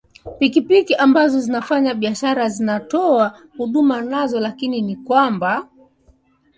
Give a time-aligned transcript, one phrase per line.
[0.39, 6.39] pikipiki ambazo zinafanya biashara zinatoa huduma nazo lakini ni kwamba kibiashara teksi